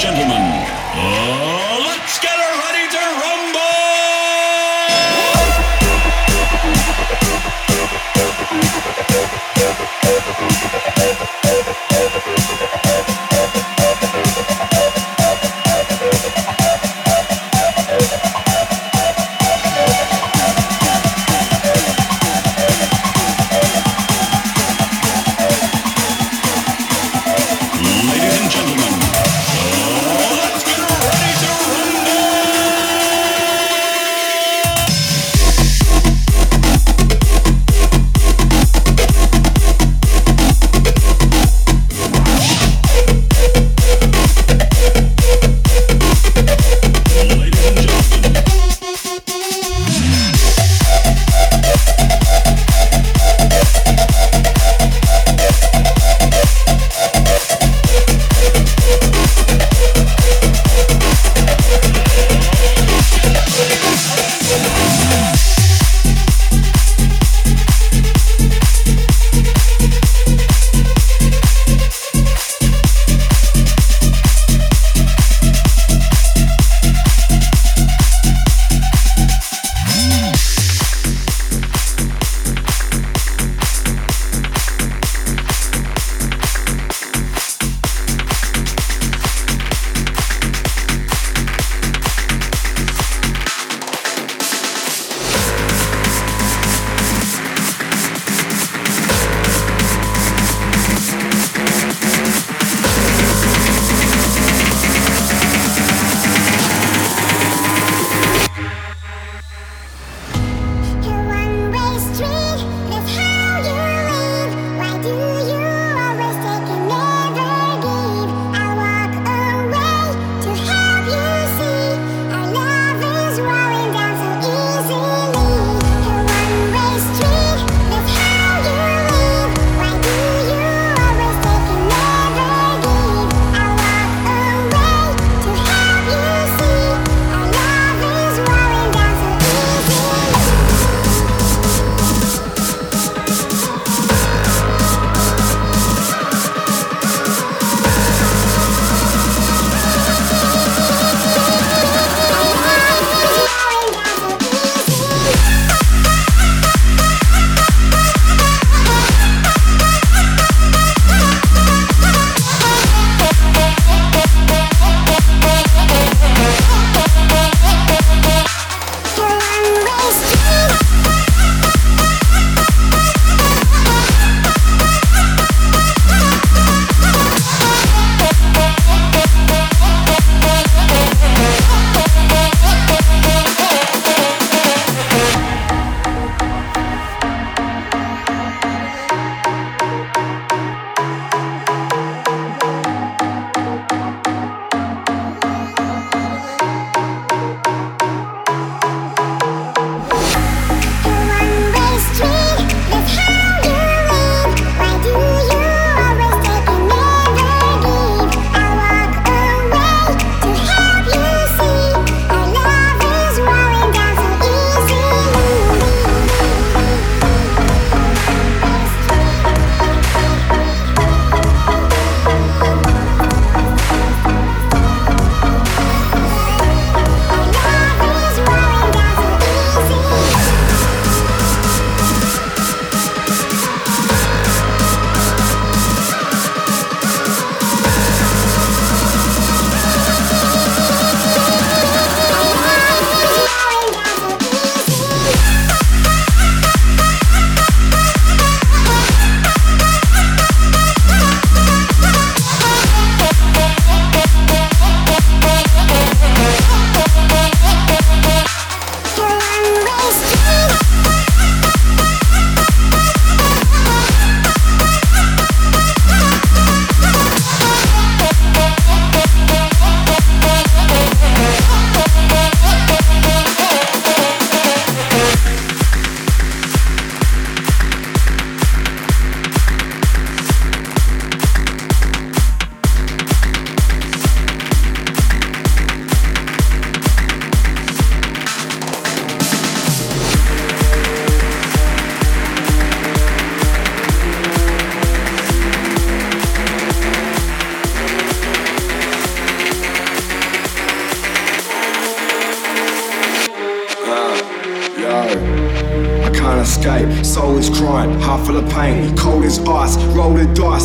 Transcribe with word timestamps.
gentlemen, 0.00 0.59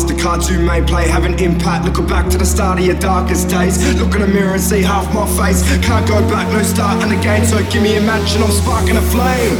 the. 0.08 0.16
The 0.16 0.22
cards 0.22 0.50
you 0.50 0.58
may 0.58 0.82
play 0.82 1.08
have 1.08 1.24
an 1.24 1.38
impact. 1.38 1.84
Looking 1.84 2.06
back 2.06 2.30
to 2.30 2.38
the 2.38 2.44
start 2.44 2.78
of 2.78 2.86
your 2.86 2.98
darkest 2.98 3.48
days. 3.48 3.76
Look 4.00 4.14
in 4.14 4.20
the 4.20 4.26
mirror 4.26 4.54
and 4.54 4.62
see 4.62 4.82
half 4.82 5.12
my 5.12 5.26
face. 5.36 5.62
Can't 5.84 6.06
go 6.08 6.20
back, 6.28 6.50
no 6.52 6.62
starting 6.62 7.18
again. 7.18 7.46
So 7.46 7.58
give 7.70 7.82
me 7.82 7.96
a 7.96 8.00
match 8.00 8.34
and 8.34 8.44
I'm 8.44 8.50
sparking 8.50 8.96
a 8.96 9.02
flame. 9.02 9.56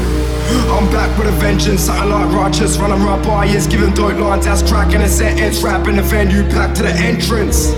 I'm 0.70 0.86
back 0.92 1.10
with 1.18 1.26
a 1.26 1.32
vengeance, 1.32 1.82
something 1.82 2.08
like 2.08 2.32
righteous, 2.32 2.78
running 2.78 3.04
right 3.04 3.22
by 3.24 3.46
years, 3.46 3.66
giving 3.66 3.92
dope 3.94 4.16
lines, 4.18 4.46
ass 4.46 4.62
cracking 4.62 5.00
a 5.00 5.08
sentence, 5.08 5.62
rapping 5.62 5.96
the 5.96 6.02
venue, 6.02 6.42
back 6.50 6.74
to 6.76 6.82
the 6.82 6.92
entrance. 6.92 7.72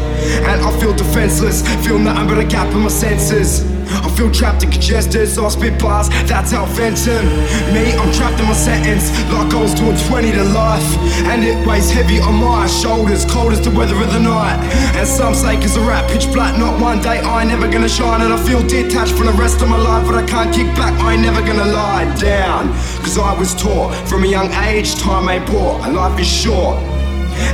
And 0.44 0.60
I 0.60 0.80
feel 0.80 0.94
defenseless, 0.94 1.66
feel 1.86 1.98
nothing 1.98 2.28
but 2.28 2.38
a 2.38 2.44
gap 2.44 2.70
in 2.74 2.80
my 2.80 2.88
senses. 2.88 3.64
I 3.90 4.08
feel 4.16 4.30
trapped 4.30 4.62
and 4.62 4.72
congested, 4.72 5.28
so 5.28 5.46
I 5.46 5.48
spit 5.48 5.78
bars, 5.78 6.08
that's 6.28 6.52
how 6.52 6.66
venting. 6.66 7.26
Me, 7.72 7.92
I'm 7.96 8.12
trapped 8.12 8.40
in 8.40 8.46
my 8.46 8.52
sentence, 8.52 9.10
like 9.32 9.52
I 9.52 9.60
was 9.60 9.74
doing 9.74 9.96
20 9.96 10.32
to 10.32 10.44
life. 10.44 10.88
And 11.30 11.44
it 11.44 11.66
weighs 11.66 11.90
heavy 11.90 12.20
on 12.20 12.34
my 12.34 12.66
shoulders, 12.66 13.24
cold 13.24 13.52
as 13.52 13.60
the 13.60 13.70
weather 13.70 13.96
of 14.00 14.12
the 14.12 14.20
night. 14.20 14.58
And 14.96 15.06
some 15.06 15.34
say 15.34 15.56
cause 15.56 15.76
a 15.76 15.80
rap 15.80 16.10
pitch 16.10 16.26
black, 16.32 16.58
not 16.58 16.80
one 16.80 17.00
day 17.00 17.18
I 17.20 17.42
ain't 17.42 17.50
never 17.50 17.70
gonna 17.70 17.88
shine. 17.88 18.22
And 18.22 18.32
I 18.32 18.38
feel 18.46 18.62
detached 18.66 19.12
from 19.12 19.26
the 19.26 19.32
rest 19.32 19.60
of 19.62 19.68
my 19.68 19.78
life, 19.78 20.06
but 20.06 20.14
I 20.14 20.26
can't 20.26 20.54
kick 20.54 20.66
back, 20.76 20.92
I 21.00 21.14
ain't 21.14 21.22
never 21.22 21.40
gonna 21.40 21.66
lie 21.66 22.04
down. 22.20 22.68
Cause 23.02 23.18
I 23.18 23.36
was 23.38 23.54
taught 23.54 23.94
from 24.08 24.24
a 24.24 24.26
young 24.26 24.52
age, 24.64 24.96
time 24.96 25.28
ain't 25.28 25.46
bought, 25.46 25.86
and 25.86 25.94
life 25.96 26.18
is 26.18 26.28
short. 26.28 26.76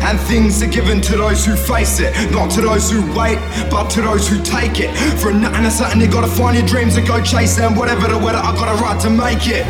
And 0.04 0.20
things 0.20 0.62
are 0.62 0.68
given 0.68 1.00
to 1.00 1.16
those 1.16 1.46
who 1.46 1.56
face 1.56 1.98
it, 1.98 2.12
not 2.30 2.50
to 2.52 2.60
those 2.60 2.90
who 2.90 3.00
wait, 3.18 3.38
but 3.70 3.88
to 3.90 4.02
those 4.02 4.28
who 4.28 4.42
take 4.42 4.78
it. 4.80 4.92
For 5.18 5.32
nothing 5.32 5.64
or 5.64 5.70
something, 5.70 6.00
you 6.00 6.08
gotta 6.08 6.28
find 6.28 6.56
your 6.56 6.66
dreams 6.66 6.96
and 6.96 7.06
go 7.06 7.22
chase 7.22 7.56
them. 7.56 7.74
Whatever 7.74 8.08
the 8.08 8.18
weather, 8.18 8.38
I 8.38 8.52
got 8.52 8.68
a 8.68 8.82
right 8.82 9.00
to 9.00 9.10
make 9.10 9.48
it. 9.48 9.64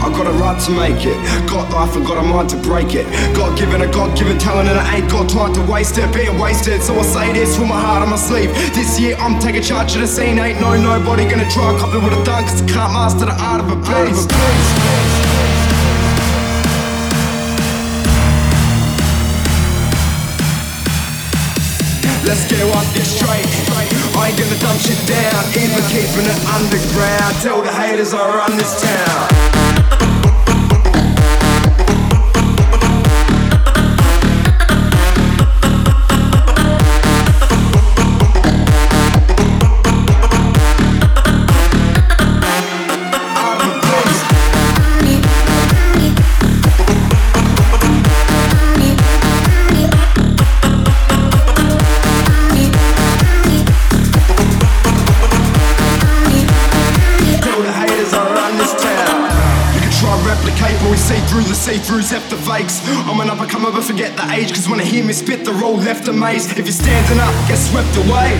I 0.00 0.08
got 0.10 0.26
a 0.26 0.32
right 0.32 0.58
to 0.64 0.70
make 0.72 1.04
it. 1.04 1.16
Got 1.46 1.70
life 1.70 1.94
and 1.94 2.06
got 2.06 2.16
a 2.18 2.22
mind 2.22 2.48
to 2.50 2.56
break 2.56 2.94
it. 2.94 3.06
God 3.36 3.56
given 3.58 3.82
a 3.82 3.86
God 3.92 4.16
given 4.16 4.38
talent, 4.38 4.68
and 4.68 4.78
I 4.78 4.96
ain't 4.96 5.10
got 5.10 5.28
time 5.28 5.52
to 5.54 5.62
waste 5.70 5.98
it. 5.98 6.12
Being 6.14 6.38
wasted, 6.38 6.82
so 6.82 6.98
I 6.98 7.02
say 7.02 7.32
this 7.32 7.58
with 7.58 7.68
my 7.68 7.78
heart 7.78 8.02
on 8.02 8.10
my 8.10 8.16
sleeve. 8.16 8.50
This 8.74 8.98
year, 8.98 9.16
I'm 9.18 9.38
taking 9.38 9.62
charge 9.62 9.94
of 9.94 10.00
the 10.00 10.06
scene. 10.06 10.38
Ain't 10.38 10.60
no 10.60 10.76
nobody 10.76 11.28
gonna 11.28 11.48
try 11.50 11.70
and 11.70 11.78
copy 11.78 11.98
what 11.98 12.12
I've 12.12 12.26
cause 12.26 12.62
I 12.62 12.66
can't 12.66 12.92
master 12.92 13.26
the 13.26 13.36
art 13.36 13.60
of 13.60 13.70
a 13.70 13.76
beast. 13.76 15.25
Let's 22.26 22.44
get 22.46 22.58
one 22.74 22.84
thing 22.86 23.04
straight. 23.04 23.46
I 24.18 24.28
ain't 24.28 24.36
gonna 24.36 24.58
dumb 24.58 24.76
shit 24.78 24.98
down, 25.06 25.44
even 25.54 25.78
keeping 25.86 26.26
it 26.26 26.40
underground. 26.58 27.36
Tell 27.40 27.62
the 27.62 27.70
haters 27.70 28.14
I 28.14 28.26
run 28.26 28.56
this 28.56 28.82
town. 28.82 29.75
Comer, 63.56 63.72
but 63.72 63.84
forget 63.84 64.14
the 64.16 64.26
age. 64.36 64.52
Cause 64.52 64.68
when 64.68 64.80
I 64.80 64.84
hear 64.84 65.02
me 65.02 65.14
spit, 65.14 65.46
the 65.46 65.52
road 65.52 65.80
left 65.80 66.08
amazed. 66.08 66.50
If 66.58 66.68
you're 66.68 66.76
standing 66.76 67.18
up, 67.18 67.32
get 67.48 67.56
swept 67.56 67.88
away. 67.96 68.36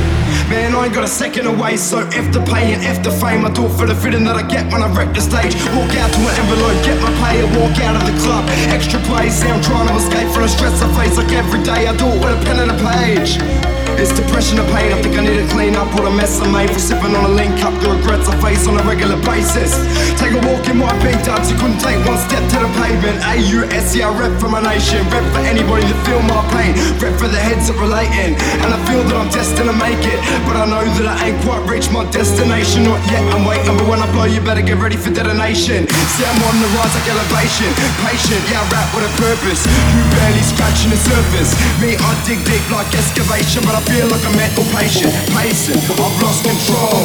Man, 0.52 0.74
I 0.76 0.84
ain't 0.84 0.94
got 0.94 1.04
a 1.04 1.08
second 1.08 1.46
away, 1.46 1.78
so 1.78 2.04
F 2.12 2.30
the 2.34 2.40
pay 2.44 2.74
and 2.74 2.84
F 2.84 3.02
the 3.02 3.10
fame. 3.10 3.46
I 3.46 3.50
do 3.50 3.64
it 3.64 3.72
for 3.80 3.86
the 3.86 3.94
feeling 3.94 4.24
that 4.24 4.36
I 4.36 4.42
get 4.46 4.70
when 4.70 4.82
I 4.82 4.92
wreck 4.92 5.14
the 5.14 5.22
stage. 5.22 5.56
Walk 5.72 5.88
out 5.96 6.12
to 6.12 6.20
an 6.20 6.34
envelope, 6.36 6.84
get 6.84 7.00
my 7.00 7.08
pay, 7.24 7.40
and 7.40 7.48
walk 7.56 7.80
out 7.80 7.96
of 7.96 8.04
the 8.04 8.16
club. 8.20 8.44
Extra 8.68 9.00
play, 9.08 9.32
I'm 9.32 9.62
trying 9.62 9.88
to 9.88 9.96
escape 9.96 10.28
from 10.34 10.42
the 10.42 10.52
stress 10.52 10.82
I 10.82 10.88
face. 11.00 11.16
Like 11.16 11.32
every 11.32 11.64
day, 11.64 11.88
I 11.88 11.96
do 11.96 12.04
it 12.12 12.20
with 12.20 12.36
a 12.36 12.44
pen 12.44 12.60
and 12.60 12.70
a 12.72 12.78
page. 12.84 13.75
It's 13.96 14.12
depression 14.12 14.60
and 14.60 14.68
pain. 14.76 14.92
I 14.92 15.00
think 15.00 15.16
I 15.16 15.24
need 15.24 15.40
a 15.40 15.48
clean 15.48 15.74
up 15.74 15.88
all 15.96 16.04
the 16.04 16.12
mess 16.12 16.36
I 16.40 16.46
made 16.52 16.68
for 16.68 16.78
sipping 16.78 17.16
on 17.16 17.24
a 17.24 17.32
link 17.32 17.56
up. 17.64 17.72
The 17.80 17.96
regrets 17.96 18.28
I 18.28 18.36
face 18.44 18.68
on 18.68 18.76
a 18.76 18.84
regular 18.84 19.16
basis. 19.24 19.72
Take 20.20 20.36
a 20.36 20.40
walk 20.44 20.68
in 20.68 20.76
my 20.76 20.92
big 21.00 21.16
dubs. 21.24 21.48
You 21.48 21.56
couldn't 21.56 21.80
take 21.80 21.96
one 22.04 22.20
step 22.28 22.44
to 22.44 22.56
the 22.60 22.70
pavement. 22.76 23.24
A 23.24 23.40
U 23.56 23.64
S 23.72 23.96
E 23.96 24.04
I 24.04 24.12
rep 24.12 24.36
for 24.36 24.52
my 24.52 24.60
nation. 24.60 25.00
Rep 25.08 25.24
for 25.32 25.40
anybody 25.48 25.88
that 25.88 26.00
feel 26.04 26.20
my 26.28 26.44
pain. 26.52 26.76
Rep 27.00 27.16
for 27.16 27.28
the 27.28 27.40
heads 27.40 27.72
that 27.72 27.80
relating. 27.80 28.36
And 28.60 28.68
I 28.68 28.78
feel 28.86 29.02
that 29.02 29.16
I'm 29.18 29.28
destined 29.28 29.68
to 29.68 29.76
make 29.76 30.00
it. 30.06 30.18
But 30.46 30.56
I 30.56 30.64
know 30.64 30.82
that 30.82 31.06
I 31.06 31.30
ain't 31.30 31.40
quite 31.42 31.62
reached 31.66 31.90
my 31.92 32.06
destination. 32.10 32.86
Not 32.86 33.02
yet, 33.10 33.22
I'm 33.34 33.44
waiting. 33.44 33.76
But 33.76 33.86
when 33.90 34.00
I 34.00 34.08
blow, 34.14 34.24
you 34.24 34.40
better 34.40 34.62
get 34.62 34.78
ready 34.78 34.96
for 34.96 35.10
detonation. 35.10 35.90
See, 35.90 36.24
I'm 36.24 36.40
on 36.46 36.56
the 36.62 36.68
rise 36.78 36.94
like 36.94 37.08
elevation. 37.10 37.70
Patient, 38.06 38.42
yeah, 38.48 38.62
I 38.62 38.70
rap 38.70 38.88
with 38.94 39.04
a 39.04 39.12
purpose. 39.18 39.66
You 39.66 40.02
barely 40.14 40.42
scratching 40.46 40.90
the 40.94 41.00
surface. 41.00 41.50
Me, 41.82 41.98
I 41.98 42.10
dig 42.24 42.40
deep 42.46 42.64
like 42.70 42.88
excavation. 42.94 43.66
But 43.66 43.74
I 43.76 43.82
feel 43.84 44.06
like 44.08 44.24
a 44.24 44.32
mental 44.38 44.64
patient. 44.72 45.10
Pacing, 45.34 45.82
I've 45.98 46.16
lost 46.22 46.46
control. 46.46 47.04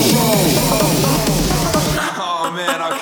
Oh 2.23 2.51
man, 2.53 3.00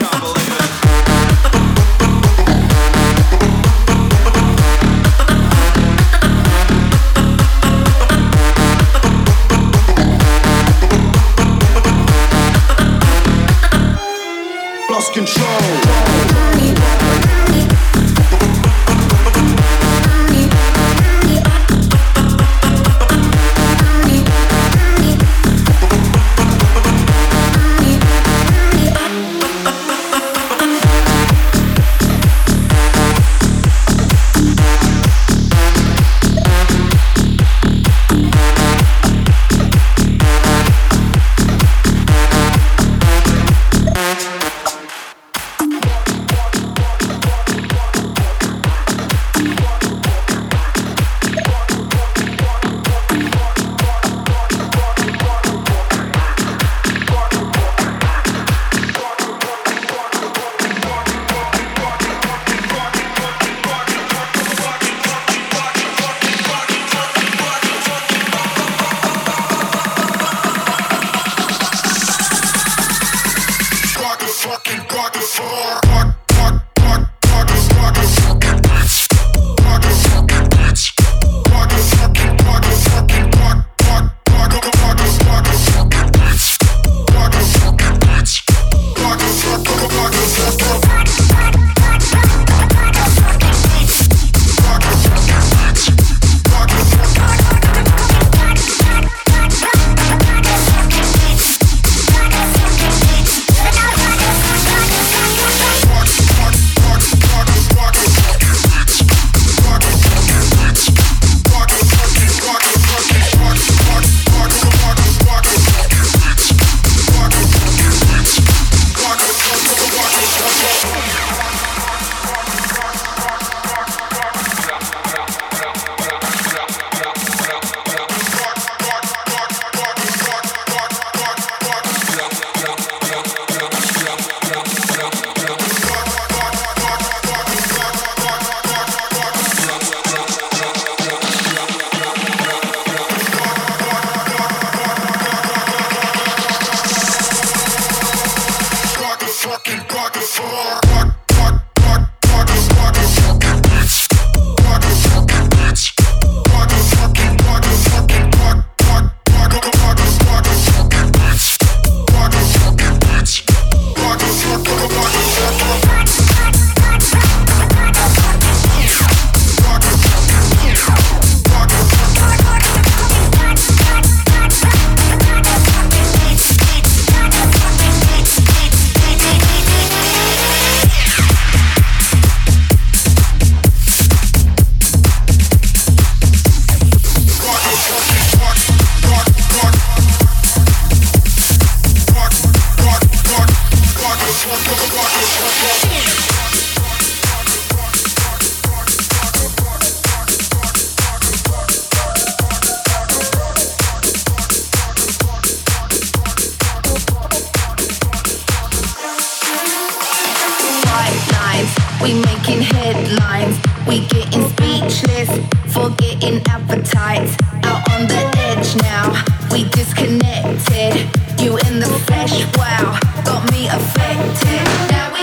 We 212.02 212.14
making 212.14 212.62
headlines, 212.62 213.60
we 213.86 214.06
getting 214.08 214.48
speechless, 214.50 215.30
forgetting 215.74 216.42
appetites. 216.48 217.36
Out 217.64 217.84
on 217.92 218.08
the 218.08 218.24
edge 218.48 218.76
now, 218.82 219.12
we 219.52 219.66
disconnected. 219.70 220.96
You 221.42 221.58
in 221.68 221.80
the 221.80 221.92
flesh, 222.08 222.46
wow, 222.56 222.98
got 223.26 223.52
me 223.52 223.68
affected. 223.68 224.64
Now 224.92 225.12
we 225.14 225.19